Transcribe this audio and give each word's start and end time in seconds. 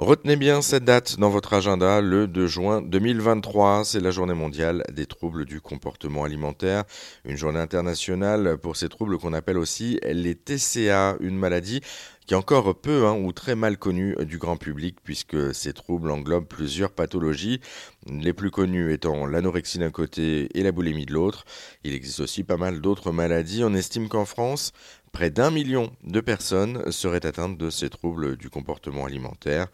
Retenez 0.00 0.36
bien 0.36 0.62
cette 0.62 0.84
date 0.84 1.18
dans 1.18 1.28
votre 1.28 1.52
agenda, 1.52 2.00
le 2.00 2.26
2 2.26 2.46
juin 2.46 2.80
2023, 2.80 3.84
c'est 3.84 4.00
la 4.00 4.10
journée 4.10 4.32
mondiale 4.32 4.82
des 4.90 5.04
troubles 5.04 5.44
du 5.44 5.60
comportement 5.60 6.24
alimentaire, 6.24 6.84
une 7.26 7.36
journée 7.36 7.58
internationale 7.58 8.56
pour 8.56 8.76
ces 8.76 8.88
troubles 8.88 9.18
qu'on 9.18 9.34
appelle 9.34 9.58
aussi 9.58 10.00
les 10.02 10.34
TCA, 10.34 11.16
une 11.20 11.36
maladie 11.36 11.82
qui 12.30 12.34
est 12.34 12.36
encore 12.36 12.80
peu 12.80 13.06
hein, 13.06 13.14
ou 13.14 13.32
très 13.32 13.56
mal 13.56 13.76
connue 13.76 14.14
du 14.20 14.38
grand 14.38 14.56
public 14.56 14.98
puisque 15.02 15.52
ces 15.52 15.72
troubles 15.72 16.12
englobent 16.12 16.46
plusieurs 16.46 16.92
pathologies, 16.92 17.60
les 18.08 18.32
plus 18.32 18.52
connues 18.52 18.92
étant 18.92 19.26
l'anorexie 19.26 19.80
d'un 19.80 19.90
côté 19.90 20.48
et 20.56 20.62
la 20.62 20.70
boulimie 20.70 21.06
de 21.06 21.12
l'autre. 21.12 21.44
Il 21.82 21.92
existe 21.92 22.20
aussi 22.20 22.44
pas 22.44 22.56
mal 22.56 22.80
d'autres 22.80 23.10
maladies. 23.10 23.64
On 23.64 23.74
estime 23.74 24.08
qu'en 24.08 24.24
France, 24.24 24.72
Près 25.12 25.30
d'un 25.30 25.50
million 25.50 25.90
de 26.04 26.20
personnes 26.20 26.90
seraient 26.92 27.26
atteintes 27.26 27.58
de 27.58 27.68
ces 27.68 27.90
troubles 27.90 28.36
du 28.36 28.48
comportement 28.48 29.06
alimentaire. 29.06 29.66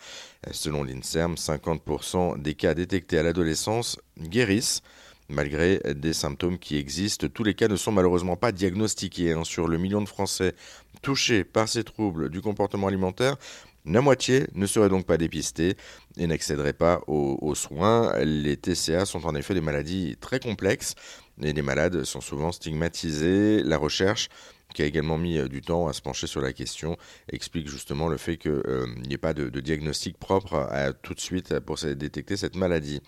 Selon 0.50 0.82
l'INSERM, 0.82 1.34
50% 1.34 2.40
des 2.40 2.54
cas 2.54 2.72
détectés 2.72 3.18
à 3.18 3.22
l'adolescence 3.22 3.98
guérissent. 4.18 4.82
Malgré 5.28 5.80
des 5.94 6.12
symptômes 6.12 6.58
qui 6.58 6.76
existent, 6.76 7.26
tous 7.28 7.44
les 7.44 7.54
cas 7.54 7.68
ne 7.68 7.76
sont 7.76 7.92
malheureusement 7.92 8.36
pas 8.36 8.52
diagnostiqués. 8.52 9.32
Hein. 9.32 9.44
Sur 9.44 9.68
le 9.68 9.76
million 9.76 10.00
de 10.00 10.08
Français 10.08 10.54
touchés 11.02 11.44
par 11.44 11.68
ces 11.68 11.84
troubles 11.84 12.30
du 12.30 12.40
comportement 12.40 12.86
alimentaire, 12.86 13.36
la 13.84 14.00
moitié 14.00 14.46
ne 14.54 14.66
serait 14.66 14.88
donc 14.88 15.04
pas 15.04 15.16
dépistée 15.16 15.76
et 16.16 16.26
n'accéderait 16.26 16.72
pas 16.72 17.02
aux, 17.08 17.38
aux, 17.42 17.54
soins. 17.54 18.16
Les 18.24 18.56
TCA 18.56 19.04
sont 19.04 19.26
en 19.26 19.34
effet 19.34 19.54
des 19.54 19.60
maladies 19.60 20.16
très 20.20 20.40
complexes 20.40 20.94
et 21.42 21.52
les 21.52 21.62
malades 21.62 22.04
sont 22.04 22.20
souvent 22.20 22.52
stigmatisés. 22.52 23.62
La 23.62 23.78
recherche 23.78 24.28
qui 24.74 24.82
a 24.82 24.84
également 24.84 25.18
mis 25.18 25.38
euh, 25.38 25.48
du 25.48 25.60
temps 25.60 25.88
à 25.88 25.92
se 25.92 26.02
pencher 26.02 26.26
sur 26.26 26.40
la 26.40 26.52
question, 26.52 26.96
explique 27.30 27.68
justement 27.68 28.08
le 28.08 28.16
fait 28.16 28.36
qu'il 28.36 28.50
euh, 28.50 28.86
n'y 29.06 29.14
ait 29.14 29.18
pas 29.18 29.34
de, 29.34 29.48
diagnostic 29.60 30.18
propre 30.18 30.54
à, 30.54 30.92
tout 30.92 31.14
de 31.14 31.20
suite 31.20 31.58
pour 31.60 31.76
détecter 31.76 32.36
cette 32.36 32.56
maladie. 32.56 33.00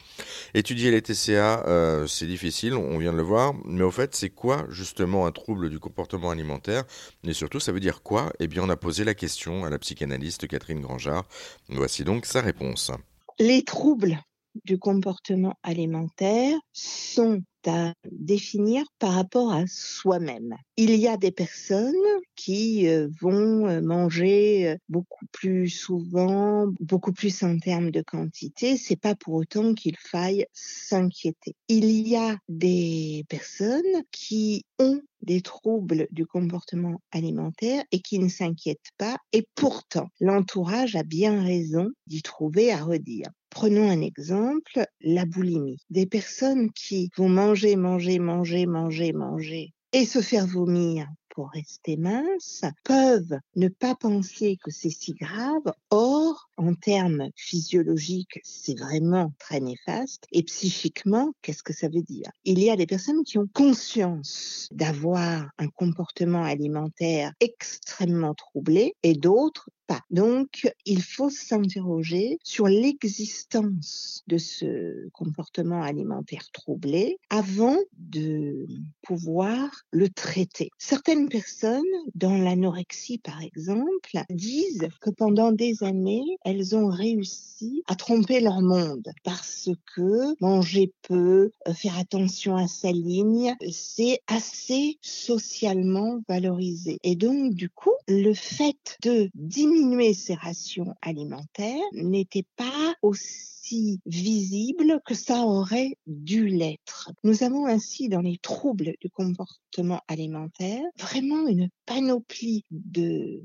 Étudier 0.54 0.90
les 0.90 1.02
TCA, 1.02 1.64
euh, 1.66 2.06
c'est 2.06 2.26
difficile, 2.26 2.74
on 2.74 2.98
vient 2.98 3.12
de 3.12 3.18
le 3.18 3.22
voir, 3.22 3.54
mais 3.64 3.82
au 3.82 3.90
fait, 3.90 4.14
c'est 4.14 4.30
quoi 4.30 4.66
justement 4.70 5.26
un 5.26 5.32
trouble 5.32 5.70
du 5.70 5.78
comportement 5.78 6.30
alimentaire? 6.30 6.84
Et 7.24 7.32
surtout, 7.32 7.60
ça 7.60 7.72
veut 7.72 7.80
dire 7.80 8.02
quoi? 8.02 8.32
Eh 8.40 8.46
bien, 8.46 8.62
on 8.62 8.70
a 8.70 8.76
posé 8.76 9.04
la 9.04 9.14
question 9.14 9.64
à 9.64 9.70
la 9.70 9.78
psychanalyste 9.78 10.46
Catherine 10.46 10.80
Grangeard. 10.80 11.24
Voici 11.68 12.04
donc 12.04 12.26
sa 12.26 12.40
réponse. 12.40 12.90
Les 13.38 13.62
troubles 13.62 14.18
du 14.64 14.78
comportement 14.78 15.54
alimentaire 15.62 16.56
sont 16.72 17.42
à 17.66 17.92
définir 18.10 18.84
par 18.98 19.14
rapport 19.14 19.52
à 19.52 19.66
soi-même. 19.66 20.56
Il 20.76 20.94
y 20.94 21.08
a 21.08 21.16
des 21.16 21.32
personnes 21.32 21.94
qui 22.36 22.88
euh, 22.88 23.08
vont 23.20 23.66
euh, 23.66 23.80
manger 23.80 24.68
euh, 24.68 24.76
beaucoup 24.88 25.26
plus 25.32 25.68
souvent, 25.68 26.66
beaucoup 26.80 27.12
plus 27.12 27.42
en 27.42 27.58
termes 27.58 27.90
de 27.90 28.02
quantité. 28.02 28.76
C'est 28.76 29.00
pas 29.00 29.14
pour 29.14 29.34
autant 29.34 29.74
qu'il 29.74 29.96
faille 29.96 30.46
s'inquiéter. 30.52 31.56
Il 31.68 31.90
y 31.90 32.16
a 32.16 32.36
des 32.48 33.24
personnes 33.28 33.82
qui 34.12 34.64
ont 34.78 35.00
des 35.22 35.40
troubles 35.40 36.06
du 36.12 36.26
comportement 36.26 37.00
alimentaire 37.10 37.82
et 37.90 38.00
qui 38.00 38.18
ne 38.18 38.28
s'inquiètent 38.28 38.92
pas. 38.98 39.16
Et 39.32 39.46
pourtant, 39.54 40.08
l'entourage 40.20 40.96
a 40.96 41.02
bien 41.02 41.42
raison 41.42 41.88
d'y 42.06 42.22
trouver 42.22 42.72
à 42.72 42.84
redire. 42.84 43.28
Prenons 43.50 43.90
un 43.90 44.00
exemple, 44.00 44.86
la 45.00 45.24
boulimie. 45.24 45.78
Des 45.90 46.06
personnes 46.06 46.70
qui 46.72 47.10
vont 47.16 47.28
manger, 47.28 47.76
manger, 47.76 48.18
manger, 48.18 48.66
manger, 48.66 49.12
manger 49.12 49.74
et 49.92 50.04
se 50.04 50.20
faire 50.20 50.46
vomir 50.46 51.08
pour 51.38 51.50
rester 51.50 51.96
mince 51.96 52.64
peuvent 52.82 53.38
ne 53.54 53.68
pas 53.68 53.94
penser 53.94 54.58
que 54.62 54.72
c'est 54.72 54.90
si 54.90 55.14
grave. 55.14 55.72
Or, 55.90 56.50
en 56.56 56.74
termes 56.74 57.30
physiologiques, 57.36 58.40
c'est 58.42 58.76
vraiment 58.76 59.32
très 59.38 59.60
néfaste. 59.60 60.24
Et 60.32 60.42
psychiquement, 60.42 61.32
qu'est-ce 61.42 61.62
que 61.62 61.72
ça 61.72 61.88
veut 61.88 62.02
dire? 62.02 62.28
Il 62.44 62.58
y 62.58 62.70
a 62.70 62.76
des 62.76 62.86
personnes 62.86 63.22
qui 63.22 63.38
ont 63.38 63.48
conscience 63.54 64.68
d'avoir 64.72 65.48
un 65.58 65.68
comportement 65.68 66.42
alimentaire 66.42 67.32
extrêmement 67.38 68.34
troublé 68.34 68.94
et 69.04 69.14
d'autres 69.14 69.70
Donc, 70.10 70.72
il 70.84 71.02
faut 71.02 71.30
s'interroger 71.30 72.38
sur 72.42 72.66
l'existence 72.66 74.22
de 74.26 74.38
ce 74.38 75.08
comportement 75.10 75.82
alimentaire 75.82 76.50
troublé 76.52 77.18
avant 77.30 77.78
de 77.98 78.66
pouvoir 79.02 79.84
le 79.90 80.08
traiter. 80.08 80.70
Certaines 80.78 81.28
personnes, 81.28 81.82
dans 82.14 82.36
l'anorexie 82.36 83.18
par 83.18 83.42
exemple, 83.42 84.18
disent 84.30 84.88
que 85.00 85.10
pendant 85.10 85.52
des 85.52 85.82
années, 85.82 86.36
elles 86.44 86.76
ont 86.76 86.88
réussi 86.88 87.82
à 87.86 87.94
tromper 87.94 88.40
leur 88.40 88.60
monde 88.60 89.10
parce 89.24 89.70
que 89.94 90.34
manger 90.40 90.92
peu, 91.02 91.50
euh, 91.66 91.74
faire 91.74 91.98
attention 91.98 92.56
à 92.56 92.68
sa 92.68 92.92
ligne, 92.92 93.54
c'est 93.70 94.20
assez 94.26 94.98
socialement 95.00 96.20
valorisé. 96.28 96.98
Et 97.02 97.16
donc, 97.16 97.54
du 97.54 97.68
coup, 97.68 97.92
le 98.06 98.34
fait 98.34 98.98
de 99.02 99.30
diminuer 99.34 99.77
ses 100.14 100.34
rations 100.34 100.94
alimentaires 101.02 101.76
n'était 101.92 102.46
pas 102.56 102.94
aussi 103.02 104.00
visible 104.06 105.00
que 105.06 105.14
ça 105.14 105.42
aurait 105.42 105.96
dû 106.06 106.48
l'être. 106.48 107.12
Nous 107.22 107.42
avons 107.42 107.66
ainsi 107.66 108.08
dans 108.08 108.20
les 108.20 108.38
troubles 108.38 108.94
du 109.00 109.10
comportement 109.10 110.00
alimentaire 110.08 110.82
vraiment 110.98 111.46
une 111.46 111.68
panoplie 111.86 112.64
de 112.70 113.42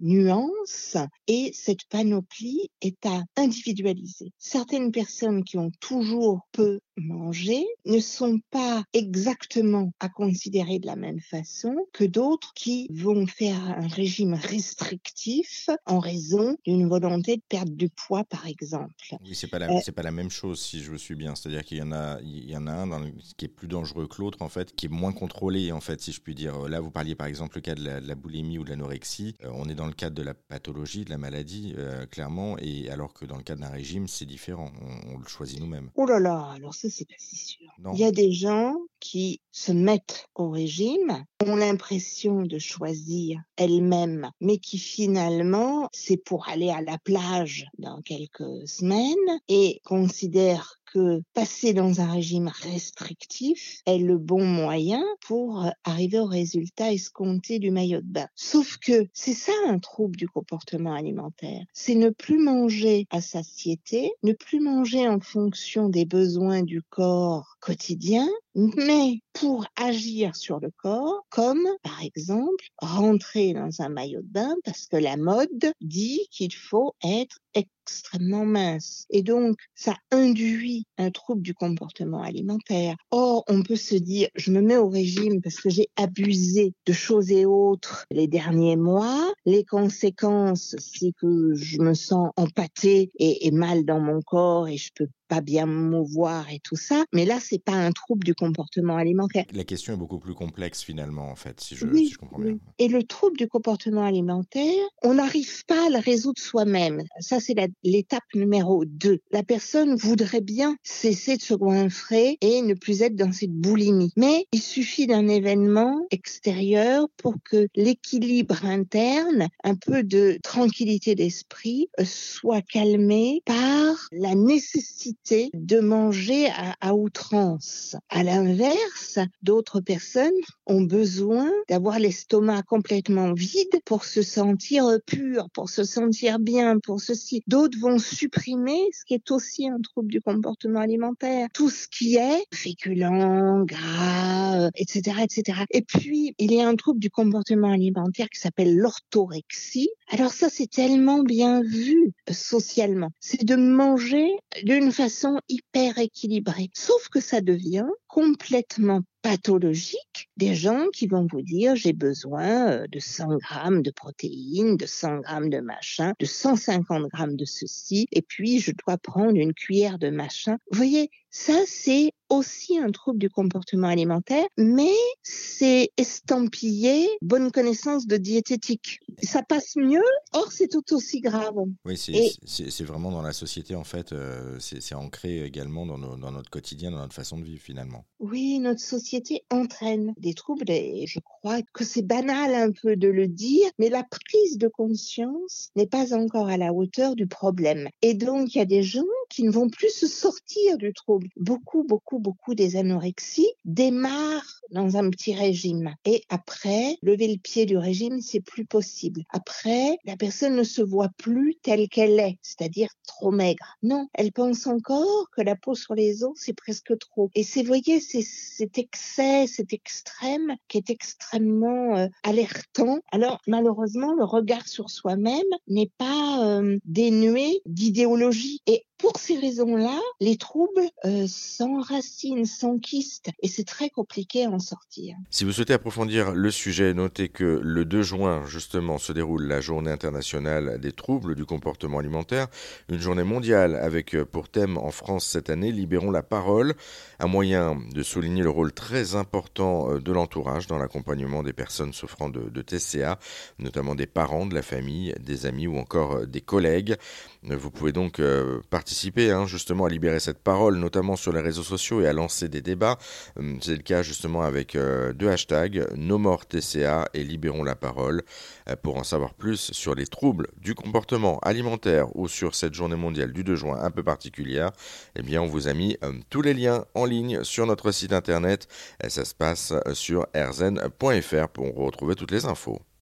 nuances 0.00 0.96
et 1.26 1.50
cette 1.52 1.84
panoplie 1.88 2.70
est 2.80 3.04
à 3.06 3.22
individualiser. 3.36 4.32
Certaines 4.38 4.92
personnes 4.92 5.44
qui 5.44 5.58
ont 5.58 5.72
toujours 5.80 6.40
peu 6.52 6.80
mangé 7.00 7.64
ne 7.86 7.98
sont 7.98 8.40
pas 8.50 8.84
exactement 8.92 9.92
à 10.00 10.08
considérer 10.08 10.78
de 10.78 10.86
la 10.86 10.96
même 10.96 11.20
façon 11.20 11.74
que 11.92 12.04
d'autres 12.04 12.52
qui 12.54 12.88
vont 12.90 13.26
faire 13.26 13.62
un 13.62 13.88
régime 13.88 14.34
restrictif 14.34 15.68
en 15.86 15.98
raison 15.98 16.56
d'une 16.64 16.88
volonté 16.88 17.36
de 17.36 17.42
perdre 17.48 17.72
du 17.72 17.88
poids, 17.88 18.24
par 18.24 18.46
exemple. 18.46 18.94
Oui, 19.22 19.34
c'est 19.34 19.48
pas 19.48 19.58
la, 19.58 19.70
euh, 19.70 19.80
c'est 19.84 19.92
pas 19.92 20.02
la 20.02 20.10
même 20.10 20.30
chose, 20.30 20.60
si 20.60 20.80
je 20.80 20.92
me 20.92 20.98
suis 20.98 21.14
bien. 21.14 21.34
C'est-à-dire 21.34 21.64
qu'il 21.64 21.78
y 21.78 21.82
en 21.82 21.92
a, 21.92 22.20
il 22.22 22.48
y 22.48 22.56
en 22.56 22.66
a 22.66 22.72
un 22.72 22.86
dans 22.86 23.00
qui 23.36 23.44
est 23.44 23.48
plus 23.48 23.68
dangereux 23.68 24.06
que 24.06 24.20
l'autre, 24.20 24.42
en 24.42 24.48
fait, 24.48 24.74
qui 24.74 24.86
est 24.86 24.90
moins 24.90 25.12
contrôlé, 25.12 25.72
en 25.72 25.80
fait, 25.80 26.00
si 26.00 26.12
je 26.12 26.20
puis 26.20 26.34
dire. 26.34 26.68
Là, 26.68 26.80
vous 26.80 26.90
parliez 26.90 27.14
par 27.14 27.26
exemple 27.26 27.56
le 27.56 27.62
cas 27.62 27.74
de 27.74 27.84
la, 27.84 28.14
boulimie 28.14 28.58
ou 28.58 28.64
de 28.64 28.70
l'anorexie. 28.70 29.34
Euh, 29.44 29.50
on 29.54 29.68
est 29.68 29.74
dans 29.74 29.86
le 29.86 29.92
cadre 29.92 30.16
de 30.16 30.22
la 30.22 30.34
pathologie, 30.34 31.04
de 31.04 31.10
la 31.10 31.18
maladie, 31.18 31.74
euh, 31.78 32.06
clairement, 32.06 32.56
et 32.58 32.90
alors 32.90 33.12
que 33.12 33.24
dans 33.24 33.36
le 33.36 33.42
cadre 33.42 33.62
d'un 33.62 33.70
régime, 33.70 34.06
c'est 34.06 34.26
différent. 34.26 34.70
On, 34.82 35.14
on, 35.14 35.18
le 35.18 35.26
choisit 35.26 35.60
nous-mêmes. 35.60 35.90
Oh 35.94 36.06
là 36.06 36.18
là, 36.18 36.52
alors 36.54 36.74
ça, 36.90 36.96
c'est 36.98 37.08
pas 37.08 37.14
si 37.18 37.36
sûr. 37.36 37.66
Il 37.92 37.98
y 37.98 38.04
a 38.04 38.12
des 38.12 38.32
gens 38.32 38.74
qui 39.00 39.40
se 39.52 39.72
mettent 39.72 40.26
au 40.34 40.50
régime, 40.50 41.24
ont 41.46 41.56
l'impression 41.56 42.42
de 42.42 42.58
choisir 42.58 43.40
elles-mêmes, 43.56 44.30
mais 44.40 44.58
qui 44.58 44.78
finalement, 44.78 45.88
c'est 45.92 46.16
pour 46.16 46.48
aller 46.48 46.70
à 46.70 46.82
la 46.82 46.98
plage 46.98 47.66
dans 47.78 48.00
quelques 48.02 48.68
semaines 48.68 49.40
et 49.48 49.80
considèrent 49.84 50.80
que 50.92 51.22
passer 51.34 51.72
dans 51.72 52.00
un 52.00 52.10
régime 52.10 52.50
restrictif 52.62 53.80
est 53.86 53.98
le 53.98 54.18
bon 54.18 54.44
moyen 54.44 55.04
pour 55.26 55.64
arriver 55.84 56.18
au 56.18 56.26
résultat 56.26 56.92
escompté 56.92 57.58
du 57.58 57.70
maillot 57.70 58.00
de 58.00 58.06
bain. 58.06 58.26
Sauf 58.34 58.78
que 58.78 59.06
c'est 59.12 59.34
ça 59.34 59.52
un 59.68 59.78
trouble 59.78 60.16
du 60.16 60.28
comportement 60.28 60.94
alimentaire. 60.94 61.64
C'est 61.72 61.94
ne 61.94 62.10
plus 62.10 62.38
manger 62.38 63.06
à 63.10 63.20
satiété, 63.20 64.12
ne 64.22 64.32
plus 64.32 64.60
manger 64.60 65.08
en 65.08 65.20
fonction 65.20 65.88
des 65.88 66.04
besoins 66.04 66.62
du 66.62 66.82
corps 66.82 67.56
quotidien, 67.60 68.28
mais 68.54 69.20
pour 69.40 69.64
agir 69.76 70.36
sur 70.36 70.60
le 70.60 70.70
corps, 70.70 71.24
comme 71.30 71.66
par 71.82 72.02
exemple 72.02 72.62
rentrer 72.76 73.54
dans 73.54 73.80
un 73.80 73.88
maillot 73.88 74.20
de 74.20 74.26
bain 74.26 74.54
parce 74.66 74.86
que 74.86 74.98
la 74.98 75.16
mode 75.16 75.72
dit 75.80 76.28
qu'il 76.30 76.54
faut 76.54 76.94
être 77.02 77.38
extrêmement 77.54 78.44
mince. 78.44 79.06
Et 79.10 79.22
donc, 79.22 79.56
ça 79.74 79.96
induit 80.10 80.84
un 80.98 81.10
trouble 81.10 81.42
du 81.42 81.54
comportement 81.54 82.22
alimentaire. 82.22 82.96
Or, 83.10 83.44
on 83.48 83.62
peut 83.62 83.76
se 83.76 83.96
dire, 83.96 84.28
je 84.36 84.50
me 84.52 84.60
mets 84.60 84.76
au 84.76 84.88
régime 84.88 85.40
parce 85.42 85.56
que 85.56 85.70
j'ai 85.70 85.88
abusé 85.96 86.72
de 86.86 86.92
choses 86.92 87.30
et 87.30 87.46
autres 87.46 88.04
les 88.10 88.28
derniers 88.28 88.76
mois. 88.76 89.32
Les 89.44 89.64
conséquences, 89.64 90.76
c'est 90.78 91.12
que 91.20 91.54
je 91.54 91.80
me 91.80 91.94
sens 91.94 92.30
empâtée 92.36 93.10
et, 93.18 93.46
et 93.46 93.50
mal 93.50 93.84
dans 93.84 94.00
mon 94.00 94.20
corps 94.22 94.68
et 94.68 94.76
je 94.76 94.90
peux 94.94 95.08
pas 95.30 95.40
bien 95.40 95.64
mouvoir 95.64 96.50
et 96.50 96.58
tout 96.58 96.76
ça. 96.76 97.04
Mais 97.12 97.24
là, 97.24 97.38
c'est 97.40 97.62
pas 97.62 97.72
un 97.72 97.92
trouble 97.92 98.24
du 98.24 98.34
comportement 98.34 98.96
alimentaire. 98.96 99.44
La 99.52 99.64
question 99.64 99.94
est 99.94 99.96
beaucoup 99.96 100.18
plus 100.18 100.34
complexe 100.34 100.82
finalement, 100.82 101.30
en 101.30 101.36
fait, 101.36 101.60
si 101.60 101.76
je, 101.76 101.86
si 101.94 102.10
je 102.10 102.18
comprends 102.18 102.40
bien. 102.40 102.58
Et 102.78 102.88
le 102.88 103.04
trouble 103.04 103.36
du 103.36 103.48
comportement 103.48 104.04
alimentaire, 104.04 104.84
on 105.02 105.14
n'arrive 105.14 105.64
pas 105.66 105.86
à 105.86 105.90
le 105.90 105.98
résoudre 105.98 106.42
soi-même. 106.42 107.04
Ça, 107.20 107.39
c'est 107.40 107.54
l'étape 107.82 108.24
numéro 108.34 108.84
2. 108.84 109.20
La 109.32 109.42
personne 109.42 109.96
voudrait 109.96 110.40
bien 110.40 110.76
cesser 110.82 111.36
de 111.36 111.42
se 111.42 111.54
goinfrer 111.54 112.38
et 112.40 112.62
ne 112.62 112.74
plus 112.74 113.02
être 113.02 113.16
dans 113.16 113.32
cette 113.32 113.52
boulimie. 113.52 114.12
Mais 114.16 114.46
il 114.52 114.60
suffit 114.60 115.06
d'un 115.06 115.28
événement 115.28 116.06
extérieur 116.10 117.08
pour 117.16 117.34
que 117.44 117.66
l'équilibre 117.74 118.64
interne, 118.64 119.48
un 119.64 119.74
peu 119.74 120.02
de 120.02 120.38
tranquillité 120.42 121.14
d'esprit, 121.14 121.88
soit 122.04 122.62
calmé 122.62 123.42
par 123.44 124.08
la 124.12 124.34
nécessité 124.34 125.50
de 125.54 125.80
manger 125.80 126.48
à, 126.48 126.76
à 126.80 126.94
outrance. 126.94 127.96
À 128.08 128.22
l'inverse, 128.22 129.18
d'autres 129.42 129.80
personnes 129.80 130.30
ont 130.66 130.82
besoin 130.82 131.50
d'avoir 131.68 131.98
l'estomac 131.98 132.62
complètement 132.62 133.32
vide 133.32 133.80
pour 133.84 134.04
se 134.04 134.22
sentir 134.22 134.98
pur, 135.06 135.48
pour 135.52 135.68
se 135.68 135.84
sentir 135.84 136.38
bien, 136.38 136.78
pour 136.78 137.00
D'autres 137.46 137.78
vont 137.78 137.98
supprimer 137.98 138.78
ce 138.92 139.04
qui 139.04 139.14
est 139.14 139.30
aussi 139.30 139.68
un 139.68 139.80
trouble 139.80 140.10
du 140.10 140.20
comportement 140.20 140.80
alimentaire. 140.80 141.48
Tout 141.54 141.70
ce 141.70 141.86
qui 141.88 142.16
est 142.16 142.44
féculent, 142.52 143.64
gras, 143.64 144.70
etc., 144.76 145.22
etc. 145.22 145.60
Et 145.70 145.82
puis, 145.82 146.34
il 146.38 146.52
y 146.52 146.60
a 146.60 146.68
un 146.68 146.76
trouble 146.76 147.00
du 147.00 147.10
comportement 147.10 147.72
alimentaire 147.72 148.28
qui 148.28 148.40
s'appelle 148.40 148.76
l'orthorexie. 148.76 149.90
Alors 150.08 150.32
ça, 150.32 150.48
c'est 150.48 150.70
tellement 150.70 151.22
bien 151.22 151.62
vu 151.62 152.12
socialement. 152.30 153.10
C'est 153.20 153.44
de 153.44 153.56
manger 153.56 154.28
d'une 154.64 154.92
façon 154.92 155.38
hyper 155.48 155.98
équilibrée. 155.98 156.70
Sauf 156.74 157.08
que 157.08 157.20
ça 157.20 157.40
devient 157.40 157.86
complètement 158.08 159.02
pathologique 159.22 160.30
des 160.36 160.54
gens 160.54 160.86
qui 160.92 161.06
vont 161.06 161.26
vous 161.30 161.42
dire 161.42 161.76
j'ai 161.76 161.92
besoin 161.92 162.70
euh, 162.70 162.86
de 162.86 162.98
100 162.98 163.36
grammes 163.38 163.82
de 163.82 163.90
protéines, 163.90 164.76
de 164.76 164.86
100 164.86 165.18
grammes 165.20 165.50
de 165.50 165.60
machin, 165.60 166.14
de 166.18 166.26
150 166.26 167.08
grammes 167.08 167.36
de 167.36 167.44
ceci, 167.44 168.08
et 168.12 168.22
puis 168.22 168.60
je 168.60 168.72
dois 168.72 168.98
prendre 168.98 169.36
une 169.36 169.54
cuillère 169.54 169.98
de 169.98 170.10
machin. 170.10 170.58
Vous 170.70 170.76
voyez, 170.76 171.10
ça 171.30 171.54
c'est 171.66 172.12
aussi 172.28 172.78
un 172.78 172.90
trouble 172.90 173.18
du 173.18 173.28
comportement 173.28 173.88
alimentaire, 173.88 174.46
mais 174.56 174.94
c'est 175.22 175.90
estampillé 175.96 177.08
bonne 177.20 177.50
connaissance 177.50 178.06
de 178.06 178.16
diététique. 178.16 179.00
Ça 179.22 179.42
passe 179.42 179.74
mieux, 179.76 180.04
or 180.32 180.52
c'est 180.52 180.68
tout 180.68 180.94
aussi 180.94 181.20
grave. 181.20 181.54
Oui, 181.84 181.96
c'est 181.96 182.84
vraiment 182.84 183.10
dans 183.10 183.22
la 183.22 183.32
société 183.32 183.74
en 183.74 183.84
fait, 183.84 184.12
euh, 184.12 184.56
c'est 184.60 184.94
ancré 184.94 185.44
également 185.44 185.86
dans, 185.86 185.98
dans 185.98 186.30
notre 186.30 186.50
quotidien, 186.50 186.90
dans 186.90 186.98
notre 186.98 187.14
façon 187.14 187.38
de 187.38 187.44
vivre 187.44 187.62
finalement. 187.62 188.04
Oui, 188.20 188.58
notre 188.60 188.80
société 188.80 189.44
entraîne 189.50 190.14
des 190.18 190.34
troubles 190.34 190.70
et 190.70 191.06
je 191.06 191.18
crois 191.20 191.60
que 191.72 191.84
c'est 191.84 192.02
banal 192.02 192.54
un 192.54 192.70
peu 192.70 192.96
de 192.96 193.08
le 193.08 193.26
dire, 193.26 193.68
mais 193.78 193.88
la 193.88 194.04
prise 194.04 194.58
de 194.58 194.68
conscience 194.68 195.70
n'est 195.76 195.86
pas 195.86 196.14
encore 196.14 196.48
à 196.48 196.56
la 196.56 196.72
hauteur 196.72 197.16
du 197.16 197.26
problème. 197.26 197.88
Et 198.02 198.14
donc, 198.14 198.54
il 198.54 198.58
y 198.58 198.60
a 198.60 198.66
des 198.66 198.82
gens 198.82 199.02
qui 199.30 199.44
ne 199.44 199.50
vont 199.50 199.70
plus 199.70 199.90
se 199.90 200.06
sortir 200.06 200.76
du 200.76 200.92
trouble. 200.92 201.28
Beaucoup, 201.36 201.84
beaucoup, 201.84 202.18
beaucoup 202.18 202.54
des 202.54 202.76
anorexies 202.76 203.50
démarrent 203.64 204.60
dans 204.70 204.96
un 204.96 205.08
petit 205.10 205.34
régime. 205.34 205.94
Et 206.04 206.22
après, 206.28 206.98
lever 207.02 207.28
le 207.28 207.38
pied 207.38 207.64
du 207.64 207.76
régime, 207.76 208.20
c'est 208.20 208.40
plus 208.40 208.66
possible. 208.66 209.22
Après, 209.30 209.96
la 210.04 210.16
personne 210.16 210.56
ne 210.56 210.64
se 210.64 210.82
voit 210.82 211.10
plus 211.16 211.56
telle 211.62 211.88
qu'elle 211.88 212.18
est, 212.18 212.38
c'est-à-dire 212.42 212.90
trop 213.06 213.30
maigre. 213.30 213.76
Non, 213.82 214.08
elle 214.14 214.32
pense 214.32 214.66
encore 214.66 215.28
que 215.30 215.42
la 215.42 215.56
peau 215.56 215.74
sur 215.74 215.94
les 215.94 216.24
os, 216.24 216.32
c'est 216.36 216.52
presque 216.52 216.96
trop. 216.98 217.30
Et 217.34 217.44
c'est, 217.44 217.62
voyez, 217.62 218.00
c'est 218.00 218.22
cet 218.22 218.78
excès, 218.78 219.46
cet 219.46 219.72
extrême 219.72 220.56
qui 220.68 220.78
est 220.78 220.90
extrêmement 220.90 221.96
euh, 221.96 222.08
alertant. 222.24 222.98
Alors, 223.12 223.40
malheureusement, 223.46 224.14
le 224.14 224.24
regard 224.24 224.66
sur 224.66 224.90
soi-même 224.90 225.40
n'est 225.68 225.90
pas 225.98 226.44
euh, 226.44 226.78
dénué 226.84 227.60
d'idéologie. 227.66 228.60
Et 228.66 228.84
pour 229.00 229.18
ces 229.18 229.38
raisons-là, 229.38 229.98
les 230.20 230.36
troubles 230.36 230.82
euh, 231.06 231.26
s'enracinent, 231.26 232.44
s'enquistent 232.44 233.30
et 233.42 233.48
c'est 233.48 233.64
très 233.64 233.88
compliqué 233.88 234.44
à 234.44 234.50
en 234.50 234.58
sortir. 234.58 235.16
Si 235.30 235.44
vous 235.44 235.52
souhaitez 235.52 235.72
approfondir 235.72 236.32
le 236.32 236.50
sujet, 236.50 236.92
notez 236.92 237.28
que 237.28 237.60
le 237.62 237.84
2 237.84 238.02
juin, 238.02 238.44
justement, 238.46 238.98
se 238.98 239.12
déroule 239.12 239.44
la 239.44 239.60
journée 239.60 239.90
internationale 239.90 240.78
des 240.80 240.92
troubles 240.92 241.34
du 241.34 241.46
comportement 241.46 241.98
alimentaire, 241.98 242.48
une 242.90 243.00
journée 243.00 243.24
mondiale 243.24 243.74
avec 243.76 244.14
euh, 244.14 244.26
pour 244.26 244.48
thème 244.48 244.76
en 244.76 244.90
France 244.90 245.26
cette 245.26 245.48
année 245.48 245.72
Libérons 245.72 246.10
la 246.10 246.22
parole, 246.22 246.74
un 247.18 247.26
moyen 247.26 247.78
de 247.94 248.02
souligner 248.02 248.42
le 248.42 248.50
rôle 248.50 248.72
très 248.72 249.14
important 249.14 249.92
euh, 249.92 249.98
de 249.98 250.12
l'entourage 250.12 250.66
dans 250.66 250.78
l'accompagnement 250.78 251.42
des 251.42 251.54
personnes 251.54 251.94
souffrant 251.94 252.28
de, 252.28 252.50
de 252.50 252.62
TCA, 252.62 253.18
notamment 253.58 253.94
des 253.94 254.06
parents, 254.06 254.44
de 254.44 254.54
la 254.54 254.62
famille, 254.62 255.14
des 255.20 255.46
amis 255.46 255.66
ou 255.66 255.78
encore 255.78 256.16
euh, 256.16 256.26
des 256.26 256.42
collègues. 256.42 256.96
Vous 257.42 257.70
pouvez 257.70 257.92
donc 257.92 258.20
participer 258.68 258.89
participer 258.90 259.30
hein, 259.30 259.46
justement 259.46 259.84
à 259.84 259.88
libérer 259.88 260.18
cette 260.18 260.40
parole, 260.40 260.76
notamment 260.76 261.14
sur 261.14 261.32
les 261.32 261.40
réseaux 261.40 261.62
sociaux 261.62 262.00
et 262.00 262.08
à 262.08 262.12
lancer 262.12 262.48
des 262.48 262.60
débats. 262.60 262.98
Hum, 263.38 263.60
c'est 263.62 263.76
le 263.76 263.82
cas 263.82 264.02
justement 264.02 264.42
avec 264.42 264.74
euh, 264.74 265.12
deux 265.12 265.28
hashtags, 265.28 265.86
No 265.94 266.18
More 266.18 266.44
TCA 266.44 267.08
et 267.14 267.22
Libérons 267.22 267.62
la 267.62 267.76
parole. 267.76 268.22
Euh, 268.68 268.74
pour 268.74 268.96
en 268.96 269.04
savoir 269.04 269.34
plus 269.34 269.70
sur 269.70 269.94
les 269.94 270.08
troubles 270.08 270.48
du 270.56 270.74
comportement 270.74 271.38
alimentaire 271.40 272.08
ou 272.16 272.26
sur 272.26 272.56
cette 272.56 272.74
journée 272.74 272.96
mondiale 272.96 273.32
du 273.32 273.44
2 273.44 273.54
juin 273.54 273.78
un 273.80 273.92
peu 273.92 274.02
particulière, 274.02 274.72
eh 275.14 275.22
bien 275.22 275.40
on 275.40 275.46
vous 275.46 275.68
a 275.68 275.72
mis 275.72 275.96
hum, 276.02 276.24
tous 276.28 276.42
les 276.42 276.52
liens 276.52 276.84
en 276.94 277.04
ligne 277.04 277.44
sur 277.44 277.66
notre 277.66 277.92
site 277.92 278.12
internet. 278.12 278.66
ça 279.06 279.24
se 279.24 279.36
passe 279.36 279.72
sur 279.92 280.26
rzn.fr 280.34 281.48
pour 281.48 281.76
retrouver 281.76 282.16
toutes 282.16 282.32
les 282.32 282.44
infos. 282.44 282.80